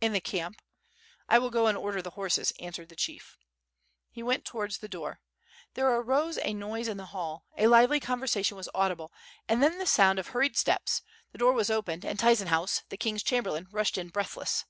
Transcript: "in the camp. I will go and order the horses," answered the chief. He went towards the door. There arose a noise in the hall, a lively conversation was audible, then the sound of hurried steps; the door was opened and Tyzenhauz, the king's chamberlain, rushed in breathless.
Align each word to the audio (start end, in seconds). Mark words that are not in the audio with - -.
"in 0.00 0.14
the 0.14 0.20
camp. 0.22 0.62
I 1.28 1.38
will 1.38 1.50
go 1.50 1.66
and 1.66 1.76
order 1.76 2.00
the 2.00 2.12
horses," 2.16 2.54
answered 2.58 2.88
the 2.88 2.96
chief. 2.96 3.36
He 4.10 4.22
went 4.22 4.46
towards 4.46 4.78
the 4.78 4.88
door. 4.88 5.20
There 5.74 5.94
arose 5.94 6.38
a 6.38 6.54
noise 6.54 6.88
in 6.88 6.96
the 6.96 7.04
hall, 7.12 7.44
a 7.54 7.66
lively 7.66 8.00
conversation 8.00 8.56
was 8.56 8.70
audible, 8.74 9.12
then 9.46 9.76
the 9.76 9.84
sound 9.86 10.18
of 10.18 10.28
hurried 10.28 10.56
steps; 10.56 11.02
the 11.32 11.38
door 11.38 11.52
was 11.52 11.68
opened 11.68 12.02
and 12.06 12.18
Tyzenhauz, 12.18 12.84
the 12.88 12.96
king's 12.96 13.22
chamberlain, 13.22 13.66
rushed 13.70 13.98
in 13.98 14.08
breathless. 14.08 14.64